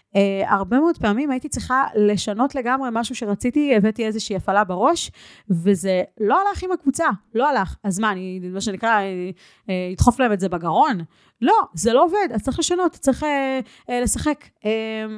Uh, 0.07 0.19
הרבה 0.47 0.79
מאוד 0.79 0.97
פעמים 0.97 1.31
הייתי 1.31 1.49
צריכה 1.49 1.83
לשנות 1.95 2.55
לגמרי 2.55 2.89
משהו 2.91 3.15
שרציתי, 3.15 3.75
הבאתי 3.75 4.05
איזושהי 4.05 4.35
הפעלה 4.35 4.63
בראש, 4.63 5.11
וזה 5.49 6.03
לא 6.19 6.41
הלך 6.41 6.63
עם 6.63 6.71
הקבוצה, 6.71 7.05
לא 7.35 7.49
הלך. 7.49 7.75
אז 7.83 7.99
מה, 7.99 8.11
אני, 8.11 8.39
מה 8.53 8.61
שנקרא, 8.61 8.99
uh, 8.99 9.71
אדחוף 9.93 10.19
להם 10.19 10.33
את 10.33 10.39
זה 10.39 10.49
בגרון? 10.49 10.97
לא, 11.41 11.53
זה 11.73 11.93
לא 11.93 12.03
עובד, 12.05 12.27
אז 12.33 12.43
צריך 12.43 12.59
לשנות, 12.59 12.91
צריך 12.91 13.23
uh, 13.23 13.25
uh, 13.25 13.91
לשחק. 14.03 14.45
Uh, 14.59 14.65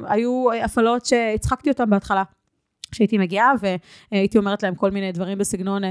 היו 0.08 0.46
הפעלות 0.63 1.05
שהצחקתי 1.05 1.70
אותן 1.70 1.89
בהתחלה. 1.89 2.24
כשהייתי 2.91 3.17
מגיעה 3.17 3.51
והייתי 4.12 4.38
אומרת 4.38 4.63
להם 4.63 4.75
כל 4.75 4.91
מיני 4.91 5.12
דברים 5.12 5.38
בסגנון, 5.38 5.81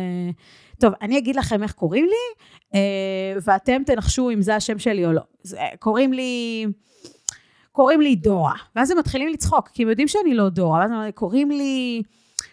טוב, 0.78 0.93
אני 1.02 1.19
אגיד 1.19 1.37
לכם 1.37 1.62
איך 1.62 1.73
קוראים 1.73 2.07
לי, 2.07 2.81
ואתם 3.43 3.83
תנחשו 3.87 4.31
אם 4.31 4.43
זה 4.43 4.57
השם 4.57 4.78
שלי 4.78 5.07
או 5.07 5.12
לא. 5.12 5.23
קוראים 5.78 6.12
לי... 6.12 6.67
קוראים 7.73 8.00
לי 8.00 8.17
דורה, 8.17 8.55
ואז 8.76 8.90
הם 8.90 8.99
מתחילים 8.99 9.28
לצחוק, 9.28 9.69
כי 9.69 9.83
הם 9.83 9.88
יודעים 9.88 10.09
שאני 10.09 10.35
לא 10.35 10.49
דורה, 10.49 10.78
ואז 10.81 10.90
הם 10.90 10.97
אומרים, 10.97 11.12
קוראים 11.12 11.50
לי, 11.50 12.02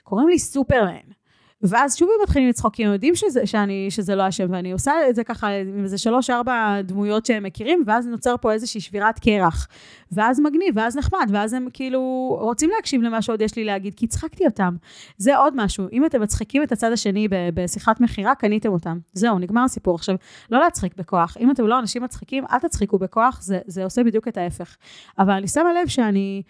קוראים 0.03 0.27
לי 0.27 0.39
סופרמן. 0.39 1.14
ואז 1.69 1.95
שוב 1.95 2.09
הם 2.15 2.23
מתחילים 2.23 2.49
לצחוק, 2.49 2.75
כי 2.75 2.85
הם 2.85 2.93
יודעים 2.93 3.15
שזה, 3.15 3.45
שאני, 3.47 3.87
שזה 3.89 4.15
לא 4.15 4.23
השם, 4.23 4.47
ואני 4.49 4.71
עושה 4.71 4.93
את 5.09 5.15
זה 5.15 5.23
ככה 5.23 5.47
עם 5.47 5.83
איזה 5.83 5.97
שלוש-ארבע 5.97 6.81
דמויות 6.81 7.25
שהם 7.25 7.43
מכירים, 7.43 7.83
ואז 7.85 8.07
נוצר 8.07 8.35
פה 8.41 8.51
איזושהי 8.51 8.81
שבירת 8.81 9.19
קרח. 9.19 9.67
ואז 10.11 10.39
מגניב, 10.39 10.73
ואז 10.75 10.97
נחמד, 10.97 11.29
ואז 11.31 11.53
הם 11.53 11.67
כאילו 11.73 12.01
רוצים 12.41 12.69
להקשיב 12.75 13.01
למה 13.01 13.21
שעוד 13.21 13.41
יש 13.41 13.55
לי 13.55 13.63
להגיד, 13.63 13.93
כי 13.93 14.05
הצחקתי 14.05 14.45
אותם. 14.45 14.75
זה 15.17 15.37
עוד 15.37 15.53
משהו, 15.55 15.85
אם 15.91 16.05
אתם 16.05 16.21
מצחיקים 16.21 16.63
את 16.63 16.71
הצד 16.71 16.91
השני 16.91 17.27
בשיחת 17.31 18.01
מכירה, 18.01 18.35
קניתם 18.35 18.69
אותם. 18.69 18.97
זהו, 19.13 19.39
נגמר 19.39 19.63
הסיפור. 19.63 19.95
עכשיו, 19.95 20.15
לא 20.51 20.59
להצחיק 20.59 20.95
בכוח. 20.97 21.37
אם 21.39 21.51
אתם 21.51 21.67
לא 21.67 21.79
אנשים 21.79 22.03
מצחיקים, 22.03 22.43
אל 22.51 22.59
תצחיקו 22.59 22.97
בכוח, 22.97 23.41
זה, 23.41 23.59
זה 23.65 23.83
עושה 23.83 24.03
בדיוק 24.03 24.27
את 24.27 24.37
ההפך. 24.37 24.75
אבל 25.19 25.33
אני 25.33 25.47
שמה 25.47 25.73
לב 25.73 25.87
שאני... 25.87 26.41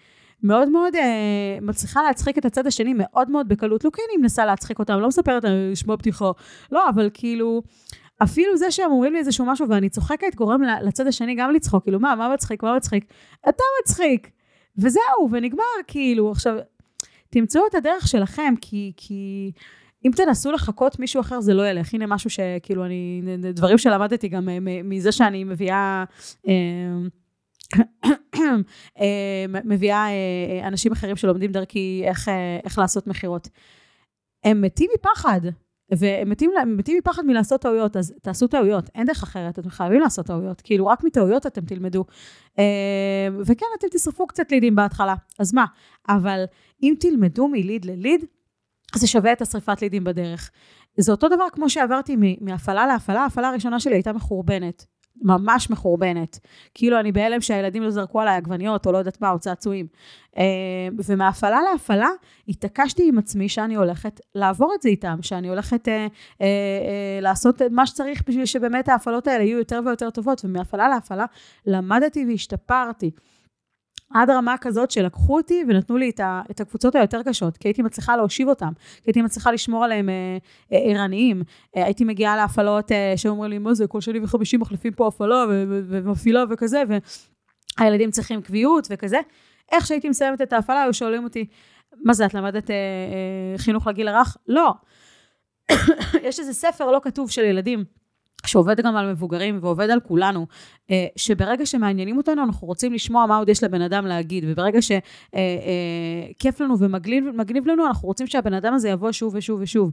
מאוד 0.42 0.68
מאוד 0.68 0.94
אה, 0.94 1.58
מצליחה 1.62 2.02
להצחיק 2.02 2.38
את 2.38 2.44
הצד 2.44 2.66
השני 2.66 2.94
מאוד 2.96 3.30
מאוד 3.30 3.48
בקלות. 3.48 3.84
לא 3.84 3.90
כי 3.90 4.02
אני 4.10 4.22
מנסה 4.22 4.46
להצחיק 4.46 4.78
אותם, 4.78 4.98
לא 5.00 5.08
מספרת 5.08 5.44
על 5.44 5.68
לשמוע 5.72 5.96
בדיחה. 5.96 6.30
לא, 6.72 6.88
אבל 6.88 7.10
כאילו, 7.14 7.62
אפילו 8.22 8.56
זה 8.56 8.70
שהם 8.70 8.90
אומרים 8.90 9.12
לי 9.12 9.18
איזשהו 9.18 9.46
משהו 9.46 9.68
ואני 9.68 9.88
צוחקת, 9.88 10.34
גורם 10.34 10.62
לצד 10.82 11.06
השני 11.06 11.34
גם 11.34 11.50
לצחוק. 11.50 11.82
כאילו, 11.82 12.00
מה, 12.00 12.14
מה 12.14 12.34
מצחיק, 12.34 12.62
מה 12.62 12.76
מצחיק? 12.76 13.04
אתה 13.48 13.62
מצחיק. 13.82 14.30
וזהו, 14.78 15.28
ונגמר, 15.30 15.64
כאילו. 15.86 16.30
עכשיו, 16.30 16.56
תמצאו 17.30 17.62
את 17.70 17.74
הדרך 17.74 18.08
שלכם, 18.08 18.54
כי... 18.60 18.92
כי... 18.96 19.52
אם 20.04 20.10
תנסו 20.16 20.52
לחכות 20.52 20.98
מישהו 20.98 21.20
אחר 21.20 21.40
זה 21.40 21.54
לא 21.54 21.68
ילך. 21.68 21.94
הנה 21.94 22.06
משהו 22.06 22.30
שכאילו 22.30 22.84
אני, 22.84 23.22
דברים 23.54 23.78
שלמדתי 23.78 24.28
גם 24.28 24.48
מזה 24.84 25.12
שאני 25.12 25.44
מביאה 25.44 26.04
אה, 26.48 26.52
אה, 26.52 27.08
מביאה 29.64 30.06
אה, 30.08 30.68
אנשים 30.68 30.92
אחרים 30.92 31.16
שלומדים 31.16 31.52
דרכי 31.52 32.02
איך, 32.04 32.28
אה, 32.28 32.58
איך 32.64 32.78
לעשות 32.78 33.06
מכירות. 33.06 33.48
הם 34.44 34.62
מתים 34.62 34.90
מפחד, 34.98 35.40
והם 35.90 36.30
מתים, 36.30 36.50
מתים 36.66 36.98
מפחד 36.98 37.22
מלעשות 37.26 37.60
טעויות, 37.60 37.96
אז 37.96 38.14
תעשו 38.22 38.46
טעויות, 38.46 38.90
אין 38.94 39.06
דרך 39.06 39.22
אחרת, 39.22 39.58
אתם 39.58 39.70
חייבים 39.70 40.00
לעשות 40.00 40.26
טעויות, 40.26 40.60
כאילו 40.60 40.86
רק 40.86 41.04
מטעויות 41.04 41.46
אתם 41.46 41.64
תלמדו. 41.64 42.04
וכן, 43.46 43.66
אתם 43.78 43.86
תשרפו 43.90 44.26
קצת 44.26 44.52
לידים 44.52 44.74
בהתחלה, 44.74 45.14
אז 45.38 45.54
מה? 45.54 45.64
אבל 46.08 46.44
אם 46.82 46.94
תלמדו 47.00 47.48
מליד 47.48 47.84
לליד, 47.84 48.24
זה 48.94 49.06
שווה 49.06 49.32
את 49.32 49.42
השרפת 49.42 49.82
לידים 49.82 50.04
בדרך. 50.04 50.50
זה 50.98 51.12
אותו 51.12 51.28
דבר 51.28 51.44
כמו 51.52 51.70
שעברתי 51.70 52.16
מהפעלה 52.40 52.86
להפעלה, 52.86 53.20
ההפעלה 53.20 53.48
הראשונה 53.48 53.80
שלי 53.80 53.94
הייתה 53.94 54.12
מחורבנת. 54.12 54.86
ממש 55.22 55.70
מחורבנת. 55.70 56.38
כאילו 56.74 57.00
אני 57.00 57.12
בהלם 57.12 57.40
שהילדים 57.40 57.82
לא 57.82 57.90
זרקו 57.90 58.20
עליי 58.20 58.36
עגבניות, 58.36 58.86
או 58.86 58.92
לא 58.92 58.98
יודעת 58.98 59.20
מה, 59.20 59.30
או 59.30 59.38
צעצועים. 59.38 59.86
אה, 60.38 60.42
ומהפעלה 61.04 61.58
להפעלה, 61.72 62.08
התעקשתי 62.48 63.08
עם 63.08 63.18
עצמי 63.18 63.48
שאני 63.48 63.74
הולכת 63.74 64.20
לעבור 64.34 64.72
את 64.74 64.82
זה 64.82 64.88
איתם, 64.88 65.18
שאני 65.22 65.48
הולכת 65.48 65.88
אה, 65.88 65.94
אה, 65.94 66.06
אה, 66.40 67.18
לעשות 67.20 67.62
מה 67.70 67.86
שצריך 67.86 68.22
בשביל 68.28 68.46
שבאמת 68.46 68.88
ההפעלות 68.88 69.26
האלה 69.26 69.44
יהיו 69.44 69.58
יותר 69.58 69.80
ויותר 69.86 70.10
טובות, 70.10 70.44
ומהפעלה 70.44 70.88
להפעלה 70.88 71.24
למדתי 71.66 72.26
והשתפרתי. 72.28 73.10
עד 74.14 74.30
רמה 74.30 74.54
כזאת 74.60 74.90
שלקחו 74.90 75.36
אותי 75.36 75.64
ונתנו 75.68 75.96
לי 75.96 76.10
את, 76.10 76.20
ה, 76.20 76.42
את 76.50 76.60
הקבוצות 76.60 76.94
היותר 76.94 77.22
קשות, 77.22 77.56
כי 77.56 77.68
הייתי 77.68 77.82
מצליחה 77.82 78.16
להושיב 78.16 78.48
אותם, 78.48 78.72
כי 78.76 79.02
הייתי 79.06 79.22
מצליחה 79.22 79.52
לשמור 79.52 79.84
עליהם 79.84 80.08
אה, 80.08 80.38
אה, 80.72 80.78
ערניים. 80.78 81.42
אה, 81.76 81.84
הייתי 81.84 82.04
מגיעה 82.04 82.36
להפעלות 82.36 82.92
אה, 82.92 83.12
שאומרים 83.16 83.50
לי, 83.50 83.58
מה 83.58 83.74
זה, 83.74 83.86
כל 83.86 84.00
שני 84.00 84.20
וחמישי 84.22 84.56
מחליפים 84.56 84.92
פה 84.92 85.06
הפעלה 85.08 85.44
ומפעילה 85.68 86.44
וכזה, 86.50 86.82
והילדים 87.78 88.10
צריכים 88.10 88.42
קביעות 88.42 88.88
וכזה. 88.90 89.18
איך 89.72 89.86
שהייתי 89.86 90.08
מסיימת 90.08 90.42
את 90.42 90.52
ההפעלה, 90.52 90.82
היו 90.82 90.94
שואלים 90.94 91.24
אותי, 91.24 91.46
מה 92.04 92.14
זה, 92.14 92.26
את 92.26 92.34
למדת 92.34 92.70
אה, 92.70 92.74
אה, 92.74 93.58
חינוך 93.58 93.86
לגיל 93.86 94.08
הרך? 94.08 94.36
לא. 94.48 94.72
יש 96.28 96.40
איזה 96.40 96.52
ספר 96.52 96.90
לא 96.90 97.00
כתוב 97.02 97.30
של 97.30 97.44
ילדים. 97.44 97.84
שעובד 98.46 98.80
גם 98.80 98.96
על 98.96 99.10
מבוגרים 99.10 99.58
ועובד 99.62 99.90
על 99.90 100.00
כולנו, 100.00 100.46
אה, 100.90 101.06
שברגע 101.16 101.66
שמעניינים 101.66 102.16
אותנו, 102.16 102.42
אנחנו 102.42 102.66
רוצים 102.66 102.92
לשמוע 102.92 103.26
מה 103.26 103.36
עוד 103.36 103.48
יש 103.48 103.64
לבן 103.64 103.82
אדם 103.82 104.06
להגיד, 104.06 104.44
וברגע 104.46 104.82
שכיף 104.82 105.00
אה, 105.34 106.60
אה, 106.60 106.64
לנו 106.66 106.78
ומגניב 106.78 107.66
לנו, 107.66 107.86
אנחנו 107.86 108.08
רוצים 108.08 108.26
שהבן 108.26 108.54
אדם 108.54 108.74
הזה 108.74 108.88
יבוא 108.88 109.12
שוב 109.12 109.34
ושוב 109.34 109.60
ושוב. 109.62 109.90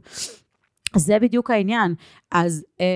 זה 0.96 1.18
בדיוק 1.18 1.50
העניין. 1.50 1.94
אז 2.32 2.64
אה, 2.80 2.86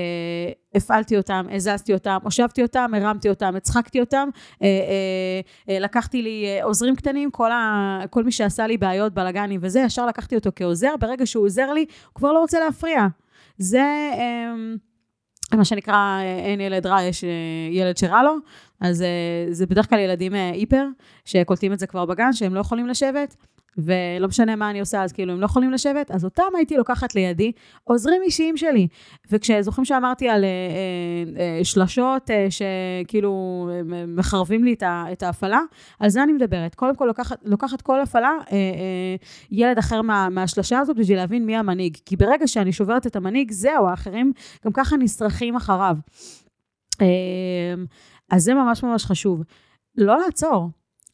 הפעלתי 0.75 1.17
אותם, 1.17 1.47
הזזתי 1.53 1.95
אותם, 1.95 2.19
הושבתי 2.23 2.63
אותם, 2.63 2.91
הרמתי 2.95 3.29
אותם, 3.29 3.57
הצחקתי 3.57 4.01
אותם, 4.01 4.29
אה, 4.63 4.67
אה, 4.69 5.75
אה, 5.75 5.81
לקחתי 5.81 6.23
לי 6.23 6.63
עוזרים 6.63 6.97
קטנים, 6.97 7.31
כל, 7.31 7.53
ה, 7.53 8.01
כל 8.11 8.25
מי 8.25 8.33
שעשה 8.33 8.67
לי 8.67 8.77
בעיות, 8.77 9.15
בלאגנים 9.15 9.61
וזה, 9.63 9.81
ישר 9.81 10.07
לקחתי 10.07 10.35
אותו 10.35 10.51
כעוזר, 10.57 10.95
ברגע 11.01 11.27
שהוא 11.27 11.45
עוזר 11.45 11.73
לי, 11.73 11.85
הוא 12.07 12.15
כבר 12.15 12.33
לא 12.33 12.41
רוצה 12.41 12.61
להפריע. 12.61 13.07
זה... 13.59 14.11
אה, 14.19 14.55
מה 15.57 15.65
שנקרא, 15.65 16.21
אין 16.45 16.61
ילד 16.61 16.87
רע, 16.87 17.03
יש 17.03 17.25
אה, 17.25 17.31
ילד 17.71 17.97
שרע 17.97 18.23
לו, 18.23 18.37
אז 18.81 19.03
אה, 19.03 19.47
זה 19.51 19.67
בדרך 19.67 19.91
כלל 19.91 19.99
ילדים 19.99 20.35
אה, 20.35 20.51
היפר, 20.51 20.87
שקולטים 21.25 21.73
את 21.73 21.79
זה 21.79 21.87
כבר 21.87 22.07
בגן, 22.07 22.33
שהם 22.33 22.55
לא 22.55 22.61
יכולים 22.61 22.87
לשבת, 22.87 23.37
ולא 23.79 24.29
משנה 24.29 24.57
מה 24.57 24.71
אני 24.71 24.81
עושה, 24.81 25.03
אז 25.03 25.13
כאילו 25.13 25.33
הם 25.33 25.41
לא 25.41 25.45
יכולים 25.45 25.73
לשבת, 25.73 26.11
אז 26.11 26.25
אותם 26.25 26.43
הייתי 26.57 26.77
לוקחת 26.77 27.15
לידי, 27.15 27.53
עוזרים 27.85 28.23
אישיים 28.23 28.57
שלי. 28.57 28.89
וכשזוכרים 29.31 29.85
שאמרתי 29.85 30.29
על 30.29 30.45
אה, 30.45 30.49
אה, 31.41 31.65
שלשות 31.65 32.31
אה, 32.31 32.47
שכאילו 32.51 33.69
מחרבים 34.09 34.65
לי 34.65 34.73
את, 34.73 34.83
ה, 34.83 35.05
את 35.13 35.23
ההפעלה, 35.23 35.61
על 36.01 36.09
זה 36.09 36.23
אני 36.23 36.33
מדברת. 36.33 36.75
קודם 36.75 36.97
כל 36.97 37.05
לוקחת, 37.05 37.39
לוקחת 37.45 37.83
כל 37.83 38.01
הפעלה, 38.01 38.29
אה, 38.29 38.57
אה, 38.57 39.17
ילד 39.51 39.79
אחר 39.79 40.03
מה, 40.03 40.29
מהשלשה 40.29 40.79
הזאת, 40.79 40.97
בשביל 40.97 41.17
להבין 41.17 41.47
מי 41.47 41.57
המנהיג. 41.57 41.97
כי 42.07 42.17
ברגע 42.17 42.47
שאני 42.47 42.73
שוברת 42.73 43.07
את 43.07 43.17
המנהיג, 43.17 43.51
זהו, 43.51 43.89
האחרים 43.89 44.33
גם 44.65 44.73
ככה 44.73 44.97
נשרכים 44.97 45.57
אחריו. 45.57 45.97
אה, 47.01 47.07
אז 48.31 48.43
זה 48.43 48.55
ממש 48.55 48.83
ממש 48.83 49.05
חשוב. 49.05 49.43
לא 49.97 50.19
לעצור. 50.19 50.71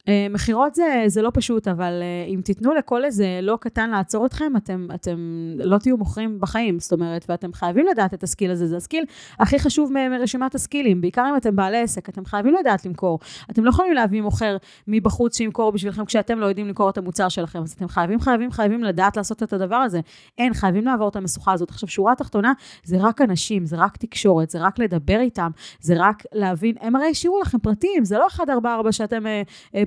אה, 0.07 0.27
מכירות 0.29 0.75
זה, 0.75 1.03
זה 1.07 1.21
לא 1.21 1.31
פשוט, 1.33 1.67
אבל 1.67 2.01
uh, 2.01 2.29
אם 2.29 2.41
תיתנו 2.43 2.73
לכל 2.73 3.05
איזה 3.05 3.39
לא 3.41 3.57
קטן 3.61 3.89
לעצור 3.89 4.25
אתכם, 4.25 4.53
אתם, 4.57 4.87
אתם 4.95 5.17
לא 5.57 5.77
תהיו 5.77 5.97
מוכרים 5.97 6.39
בחיים, 6.39 6.79
זאת 6.79 6.91
אומרת, 6.91 7.25
ואתם 7.29 7.53
חייבים 7.53 7.85
לדעת 7.91 8.13
את 8.13 8.23
הסקיל 8.23 8.51
הזה, 8.51 8.67
זה 8.67 8.77
הסקיל 8.77 9.03
הכי 9.39 9.59
חשוב 9.59 9.91
מרשימת 10.09 10.55
הסקילים, 10.55 11.01
בעיקר 11.01 11.25
אם 11.31 11.37
אתם 11.37 11.55
בעלי 11.55 11.81
עסק, 11.81 12.09
אתם 12.09 12.25
חייבים 12.25 12.53
לדעת 12.59 12.85
למכור. 12.85 13.19
אתם 13.51 13.65
לא 13.65 13.69
יכולים 13.69 13.93
להביא 13.93 14.21
מוכר 14.21 14.57
מבחוץ 14.87 15.37
שימכור 15.37 15.71
בשבילכם 15.71 16.05
כשאתם 16.05 16.39
לא 16.39 16.45
יודעים 16.45 16.67
למכור 16.67 16.89
את 16.89 16.97
המוצר 16.97 17.29
שלכם, 17.29 17.63
אז 17.63 17.71
אתם 17.71 17.87
חייבים, 17.87 18.19
חייבים, 18.19 18.51
חייבים 18.51 18.83
לדעת 18.83 19.17
לעשות 19.17 19.43
את 19.43 19.53
הדבר 19.53 19.75
הזה. 19.75 19.99
אין, 20.37 20.53
חייבים 20.53 20.85
לעבור 20.85 21.09
את 21.09 21.15
המשוכה 21.15 21.53
הזאת. 21.53 21.69
עכשיו, 21.69 21.89
שורה 21.89 22.15
תחתונה, 22.15 22.53
זה 22.83 22.97
רק 22.99 23.21
אנשים, 23.21 23.65
זה 23.65 23.75
רק 23.75 23.97
תקשורת, 23.97 24.49
זה 24.49 24.59
רק 24.61 24.79
לדבר 24.79 25.19
איתם, 25.19 25.51
זה 25.79 25.95
רק 25.97 26.23
להבין, 26.33 26.75
הם 26.81 26.95
הרי 26.95 27.09
השאירו 27.09 27.41
לכם 27.41 27.59
פרטים, 27.59 28.05
זה 28.05 28.17
144 28.17 28.91
שאתם 28.91 29.23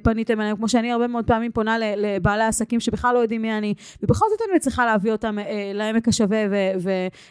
פניתם 0.08 0.40
אליהם, 0.40 0.56
כמו 0.56 0.68
שאני 0.68 0.92
הרבה 0.92 1.06
מאוד 1.06 1.26
פעמים 1.26 1.52
פונה 1.52 1.76
לבעלי 1.78 2.44
עסקים 2.44 2.80
שבכלל 2.80 3.14
לא 3.14 3.18
יודעים 3.18 3.42
מי 3.42 3.58
אני, 3.58 3.74
ובכל 4.02 4.26
זאת 4.30 4.40
אני 4.48 4.56
מצליחה 4.56 4.86
להביא 4.86 5.12
אותם 5.12 5.38
אה, 5.38 5.70
לעמק 5.74 6.08
השווה 6.08 6.38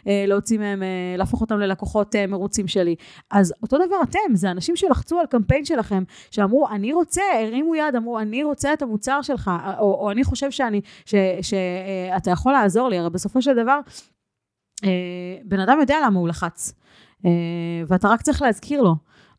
ולהוציא 0.05 0.59
מהם, 0.59 0.83
אה, 0.83 0.87
להפוך 1.17 1.41
אותם 1.41 1.59
ללקוחות 1.59 2.15
אה, 2.15 2.27
מרוצים 2.27 2.67
שלי. 2.67 2.95
אז 3.31 3.53
אותו 3.63 3.77
דבר 3.77 3.95
אתם, 4.03 4.33
זה 4.33 4.51
אנשים 4.51 4.75
שלחצו 4.75 5.19
על 5.19 5.25
קמפיין 5.25 5.65
שלכם, 5.65 6.03
שאמרו, 6.31 6.67
אני 6.69 6.93
רוצה, 6.93 7.21
הרימו 7.33 7.75
יד, 7.75 7.95
אמרו, 7.95 8.19
אני 8.19 8.43
רוצה 8.43 8.73
את 8.73 8.81
המוצר 8.81 9.21
שלך, 9.21 9.51
או, 9.79 9.93
או 9.93 10.11
אני 10.11 10.23
חושב 10.23 10.51
שאני, 10.51 10.81
שאתה 11.41 12.31
יכול 12.31 12.51
לעזור 12.51 12.89
לי, 12.89 12.97
הרי 12.97 13.09
בסופו 13.09 13.41
של 13.41 13.55
דבר, 13.55 13.79
בן 15.45 15.59
אדם 15.59 15.79
יודע 15.79 15.97
למה 16.05 16.19
הוא 16.19 16.27
לחץ, 16.27 16.73
ואתה 17.87 18.07
רק 18.07 18.21
צריך 18.21 18.41
להזכיר 18.41 18.81
לו. 18.81 18.95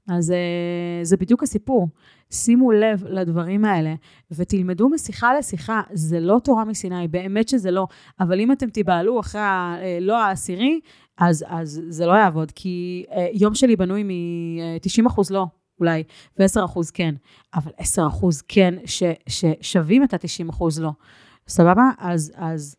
אז 0.09 0.33
זה 1.03 1.17
בדיוק 1.17 1.43
הסיפור. 1.43 1.89
שימו 2.31 2.73
לב 2.73 3.05
לדברים 3.07 3.65
האלה 3.65 3.95
ותלמדו 4.31 4.89
משיחה 4.89 5.39
לשיחה, 5.39 5.83
זה 5.93 6.21
לא 6.21 6.41
תורה 6.45 6.65
מסיני, 6.65 7.09
באמת 7.09 7.49
שזה 7.49 7.71
לא, 7.71 7.87
אבל 8.21 8.41
אם 8.41 8.53
אתם 8.53 8.71
תיבהלו 8.71 9.21
אחרי 9.21 9.41
הלא 9.45 10.17
אה, 10.17 10.27
העשירי, 10.27 10.81
אז, 11.19 11.45
אז 11.49 11.83
זה 11.89 12.07
לא 12.07 12.13
יעבוד, 12.13 12.53
כי 12.55 13.05
אה, 13.11 13.29
יום 13.33 13.55
שלי 13.55 13.77
בנוי 13.77 14.03
מ-90% 14.03 15.23
לא, 15.31 15.47
אולי, 15.81 16.03
ו-10% 16.39 16.81
כן, 16.95 17.15
אבל 17.55 17.73
10% 17.79 18.03
כן, 18.49 18.75
ש, 18.87 19.03
ששווים 19.29 20.05
את 20.05 20.15
ה-90% 20.15 20.65
לא. 20.81 20.91
סבבה? 21.49 21.91
אז, 21.99 22.33
אז 22.37 22.77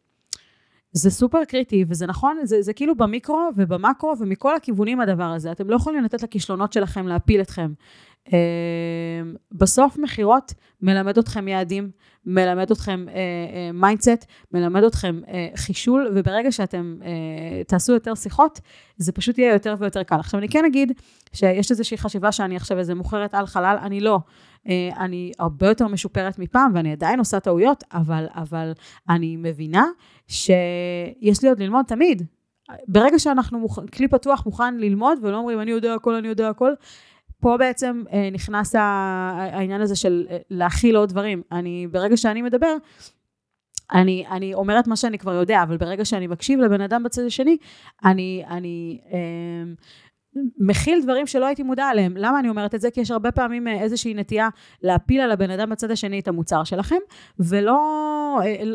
זה 0.91 1.09
סופר 1.11 1.45
קריטי, 1.45 1.85
וזה 1.87 2.07
נכון, 2.07 2.37
זה, 2.43 2.61
זה 2.61 2.73
כאילו 2.73 2.95
במיקרו 2.95 3.49
ובמקרו 3.57 4.13
ומכל 4.19 4.55
הכיוונים 4.55 5.01
הדבר 5.01 5.23
הזה. 5.23 5.51
אתם 5.51 5.69
לא 5.69 5.75
יכולים 5.75 6.03
לתת 6.03 6.23
לכישלונות 6.23 6.73
שלכם 6.73 7.07
להפיל 7.07 7.41
אתכם. 7.41 7.71
אמ, 8.33 9.35
בסוף 9.51 9.97
מכירות 9.97 10.53
מלמד 10.81 11.17
אתכם 11.17 11.47
יעדים, 11.47 11.91
מלמד 12.25 12.71
אתכם 12.71 13.05
mindset, 13.73 14.07
אה, 14.07 14.25
אה, 14.25 14.27
מלמד 14.51 14.83
אתכם 14.83 15.19
אה, 15.25 15.29
חישול, 15.57 16.11
וברגע 16.15 16.51
שאתם 16.51 16.99
תעשו 17.67 17.93
יותר 17.93 18.15
שיחות, 18.15 18.59
זה 18.97 19.11
פשוט 19.11 19.37
יהיה 19.37 19.53
יותר 19.53 19.75
ויותר 19.79 20.03
קל. 20.03 20.15
עכשיו, 20.19 20.39
אני 20.39 20.49
כן 20.49 20.65
אגיד 20.65 20.91
שיש 21.33 21.71
איזושהי 21.71 21.97
חשיבה 21.97 22.31
שאני 22.31 22.55
עכשיו 22.55 22.77
איזה 22.77 22.95
מוכרת 22.95 23.33
על 23.33 23.45
חלל, 23.45 23.77
אני 23.81 24.01
לא. 24.01 24.19
אני 24.97 25.31
הרבה 25.39 25.67
יותר 25.67 25.87
משופרת 25.87 26.39
מפעם, 26.39 26.71
ואני 26.75 26.91
עדיין 26.91 27.19
עושה 27.19 27.39
טעויות, 27.39 27.83
אבל, 27.93 28.25
אבל 28.35 28.71
אני 29.09 29.35
מבינה 29.37 29.85
שיש 30.27 31.43
לי 31.43 31.49
עוד 31.49 31.59
ללמוד 31.59 31.85
תמיד. 31.85 32.23
ברגע 32.87 33.19
שאנחנו, 33.19 33.59
מוכ... 33.59 33.79
כלי 33.93 34.07
פתוח 34.07 34.45
מוכן 34.45 34.77
ללמוד, 34.77 35.19
ולא 35.21 35.37
אומרים, 35.37 35.61
אני 35.61 35.71
יודע 35.71 35.93
הכל, 35.93 36.13
אני 36.15 36.27
יודע 36.27 36.49
הכל, 36.49 36.73
פה 37.41 37.57
בעצם 37.57 38.03
אה, 38.13 38.29
נכנס 38.31 38.75
העניין 38.75 39.81
הזה 39.81 39.95
של 39.95 40.25
אה, 40.29 40.37
להכיל 40.49 40.95
עוד 40.95 41.09
דברים. 41.09 41.41
אני, 41.51 41.87
ברגע 41.91 42.17
שאני 42.17 42.41
מדבר, 42.41 42.75
אני, 43.93 44.25
אני 44.31 44.53
אומרת 44.53 44.87
מה 44.87 44.95
שאני 44.95 45.17
כבר 45.17 45.33
יודע, 45.33 45.63
אבל 45.63 45.77
ברגע 45.77 46.05
שאני 46.05 46.27
מקשיב 46.27 46.59
לבן 46.59 46.81
אדם 46.81 47.03
בצד 47.03 47.25
השני, 47.25 47.57
אני, 48.05 48.43
אני 48.49 48.99
אה, 49.13 49.73
מכיל 50.57 51.03
דברים 51.03 51.27
שלא 51.27 51.45
הייתי 51.45 51.63
מודע 51.63 51.85
עליהם. 51.85 52.17
למה 52.17 52.39
אני 52.39 52.49
אומרת 52.49 52.75
את 52.75 52.81
זה? 52.81 52.91
כי 52.91 53.01
יש 53.01 53.11
הרבה 53.11 53.31
פעמים 53.31 53.67
אה, 53.67 53.81
איזושהי 53.81 54.13
נטייה 54.13 54.49
להפיל 54.83 55.21
על 55.21 55.31
הבן 55.31 55.51
אדם 55.51 55.69
בצד 55.69 55.91
השני 55.91 56.19
את 56.19 56.27
המוצר 56.27 56.63
שלכם, 56.63 56.95
ולא 57.39 57.79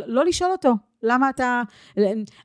לא 0.07 0.25
לשאול 0.25 0.51
אותו. 0.51 0.73
למה 1.03 1.31
אתה... 1.31 1.63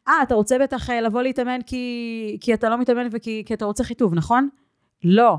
אה, 0.08 0.24
אתה 0.24 0.36
רוצה 0.36 0.58
בטח 0.60 0.90
לבוא 0.90 1.22
להתאמן 1.22 1.62
כי, 1.66 2.38
כי 2.42 2.54
אתה 2.54 2.70
לא 2.70 2.78
מתאמן 2.78 3.08
וכי 3.12 3.44
אתה 3.54 3.66
רוצה 3.66 3.84
חיטוב, 3.84 4.14
נכון? 4.14 4.50
לא. 5.04 5.38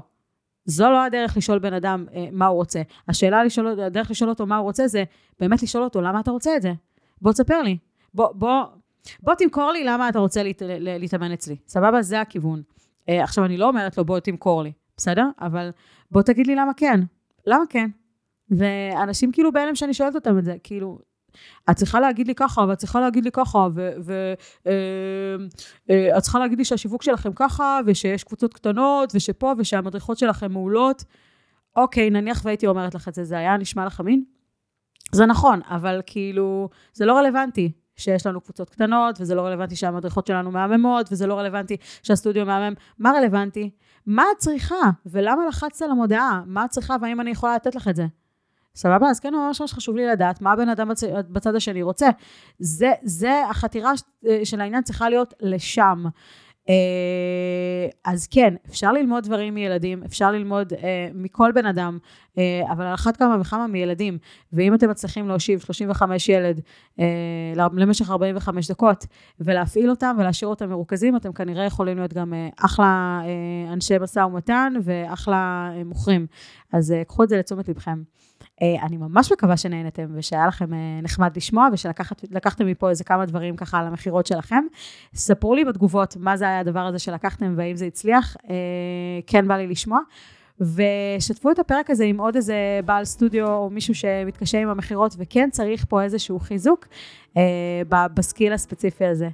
זו 0.64 0.90
לא 0.90 1.04
הדרך 1.04 1.36
לשאול 1.36 1.58
בן 1.58 1.72
אדם 1.72 2.04
אה, 2.14 2.28
מה 2.32 2.46
הוא 2.46 2.56
רוצה. 2.56 2.82
השאלה 3.08 3.44
לשאול, 3.44 3.80
הדרך 3.80 4.10
לשאול 4.10 4.30
אותו 4.30 4.46
מה 4.46 4.56
הוא 4.56 4.64
רוצה 4.64 4.88
זה 4.88 5.04
באמת 5.40 5.62
לשאול 5.62 5.84
אותו 5.84 6.00
למה 6.00 6.20
אתה 6.20 6.30
רוצה 6.30 6.56
את 6.56 6.62
זה. 6.62 6.72
בוא 7.22 7.32
תספר 7.32 7.62
לי. 7.62 7.78
בוא, 8.14 8.28
בוא, 8.34 8.64
בוא 9.20 9.34
תמכור 9.34 9.70
לי 9.72 9.84
למה 9.84 10.08
אתה 10.08 10.18
רוצה 10.18 10.42
להת, 10.42 10.62
להתאמן 10.80 11.32
אצלי. 11.32 11.56
סבבה? 11.66 12.02
זה 12.02 12.20
הכיוון. 12.20 12.62
אה, 13.08 13.24
עכשיו, 13.24 13.44
אני 13.44 13.56
לא 13.56 13.68
אומרת 13.68 13.98
לו 13.98 14.04
בוא 14.04 14.18
תמכור 14.18 14.62
לי, 14.62 14.72
בסדר? 14.96 15.26
אבל 15.40 15.70
בוא 16.10 16.22
תגיד 16.22 16.46
לי 16.46 16.54
למה 16.54 16.74
כן. 16.76 17.00
למה 17.46 17.64
כן? 17.68 17.90
ואנשים 18.50 19.32
כאילו 19.32 19.52
בהלם 19.52 19.74
שאני 19.74 19.94
שואלת 19.94 20.14
אותם 20.14 20.38
את 20.38 20.44
זה, 20.44 20.56
כאילו, 20.62 20.98
את 21.70 21.76
צריכה 21.76 22.00
להגיד 22.00 22.26
לי 22.26 22.34
ככה, 22.34 22.64
ואת 22.68 22.78
צריכה 22.78 23.00
להגיד 23.00 23.24
לי 23.24 23.30
ככה, 23.32 23.68
ואת 23.74 24.10
אה, 25.90 26.14
אה, 26.14 26.20
צריכה 26.20 26.38
להגיד 26.38 26.58
לי 26.58 26.64
שהשיווק 26.64 27.02
שלכם 27.02 27.30
ככה, 27.34 27.80
ושיש 27.86 28.24
קבוצות 28.24 28.54
קטנות, 28.54 29.12
ושפה, 29.14 29.52
ושהמדריכות 29.58 30.18
שלכם 30.18 30.52
מעולות. 30.52 31.04
אוקיי, 31.76 32.10
נניח 32.10 32.40
והייתי 32.44 32.66
אומרת 32.66 32.94
לך 32.94 33.08
את 33.08 33.14
זה, 33.14 33.24
זה 33.24 33.38
היה 33.38 33.56
נשמע 33.56 33.86
לך 33.86 34.00
אמין? 34.00 34.24
זה 35.12 35.26
נכון, 35.26 35.60
אבל 35.68 36.00
כאילו, 36.06 36.68
זה 36.92 37.06
לא 37.06 37.18
רלוונטי 37.18 37.72
שיש 37.96 38.26
לנו 38.26 38.40
קבוצות 38.40 38.70
קטנות, 38.70 39.20
וזה 39.20 39.34
לא 39.34 39.42
רלוונטי 39.42 39.76
שהמדריכות 39.76 40.26
שלנו 40.26 40.50
מהממות, 40.50 41.08
וזה 41.12 41.26
לא 41.26 41.38
רלוונטי 41.38 41.76
שהסטודיו 42.02 42.46
מהמם. 42.46 42.74
מה 42.98 43.10
רלוונטי? 43.10 43.70
מה 44.06 44.24
את 44.32 44.38
צריכה? 44.38 44.90
ולמה 45.06 45.46
לחצת 45.46 45.82
על 45.82 45.90
המודעה? 45.90 46.42
מה 46.46 46.64
את 46.64 46.70
צריכה, 46.70 46.96
והאם 47.00 47.20
אני 47.20 47.30
יכולה 47.30 47.54
לתת 47.54 47.74
לך 47.74 47.88
את 47.88 47.96
זה? 47.96 48.06
סבבה? 48.74 49.08
אז 49.10 49.20
כן, 49.20 49.34
ממש 49.34 49.60
ממש 49.60 49.72
חשוב 49.72 49.96
לי 49.96 50.06
לדעת 50.06 50.40
מה 50.40 50.52
הבן 50.52 50.68
אדם 50.68 50.88
בצ... 50.88 51.04
בצד 51.04 51.54
השני 51.54 51.82
רוצה. 51.82 52.08
זה, 52.58 52.92
זה 53.02 53.42
החתירה 53.50 53.92
של 54.44 54.60
העניין 54.60 54.82
צריכה 54.82 55.08
להיות 55.08 55.34
לשם. 55.40 56.04
אה, 56.68 57.88
אז 58.04 58.26
כן, 58.26 58.54
אפשר 58.68 58.92
ללמוד 58.92 59.24
דברים 59.24 59.54
מילדים, 59.54 60.02
אפשר 60.02 60.32
ללמוד 60.32 60.72
אה, 60.72 61.08
מכל 61.14 61.52
בן 61.54 61.66
אדם, 61.66 61.98
אה, 62.38 62.62
אבל 62.72 62.84
על 62.84 62.94
אחת 62.94 63.16
כמה 63.16 63.36
וכמה 63.40 63.66
מילדים. 63.66 64.18
ואם 64.52 64.74
אתם 64.74 64.90
מצליחים 64.90 65.28
להושיב 65.28 65.60
35 65.60 66.28
ילד 66.28 66.60
למשך 67.72 68.10
45 68.10 68.70
דקות, 68.70 69.06
ולהפעיל 69.40 69.90
אותם 69.90 70.16
ולהשאיר 70.18 70.48
אותם 70.48 70.68
מרוכזים, 70.68 71.16
אתם 71.16 71.32
כנראה 71.32 71.64
יכולים 71.64 71.96
להיות 71.96 72.12
גם 72.12 72.34
אחלה 72.56 73.20
אנשי 73.72 73.98
משא 74.00 74.20
ומתן 74.20 74.72
ואחלה 74.82 75.70
מוכרים. 75.84 76.26
אז 76.72 76.94
קחו 77.06 77.22
את 77.22 77.28
זה 77.28 77.38
לתשומת 77.38 77.68
לבכם. 77.68 78.02
אה, 78.62 78.86
אני 78.86 78.96
ממש 78.96 79.32
מקווה 79.32 79.56
שנהנתם 79.56 80.06
ושהיה 80.14 80.46
לכם 80.46 80.74
אה, 80.74 80.78
נחמד 81.02 81.36
לשמוע 81.36 81.68
ושלקחתם 81.72 82.66
מפה 82.66 82.90
איזה 82.90 83.04
כמה 83.04 83.26
דברים 83.26 83.56
ככה 83.56 83.78
על 83.78 83.86
המכירות 83.86 84.26
שלכם. 84.26 84.64
ספרו 85.14 85.54
לי 85.54 85.64
בתגובות 85.64 86.16
מה 86.16 86.36
זה 86.36 86.44
היה 86.44 86.60
הדבר 86.60 86.80
הזה 86.80 86.98
שלקחתם 86.98 87.54
והאם 87.56 87.76
זה 87.76 87.86
הצליח, 87.86 88.36
אה, 88.50 88.54
כן 89.26 89.48
בא 89.48 89.56
לי 89.56 89.66
לשמוע. 89.66 90.00
ושתפו 90.60 91.50
את 91.50 91.58
הפרק 91.58 91.90
הזה 91.90 92.04
עם 92.04 92.20
עוד 92.20 92.36
איזה 92.36 92.80
בעל 92.84 93.04
סטודיו 93.04 93.46
או 93.46 93.70
מישהו 93.70 93.94
שמתקשה 93.94 94.58
עם 94.58 94.68
המכירות 94.68 95.14
וכן 95.18 95.48
צריך 95.52 95.84
פה 95.88 96.02
איזשהו 96.02 96.38
חיזוק 96.38 96.86
בסקיל 98.14 98.52
הספציפי 98.52 99.06
הזה. 99.06 99.28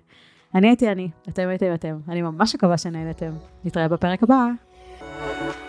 אני 0.55 0.69
הייתי 0.69 0.93
אני, 0.93 1.09
אתם 1.29 1.49
הייתם 1.49 1.75
אתם. 1.75 1.99
אני 2.09 2.23
ממש 2.23 2.55
מקווה 2.55 2.79
שנהנתם. 2.79 3.33
נתראה 3.65 3.89
בפרק 3.89 4.23
הבא. 4.23 5.66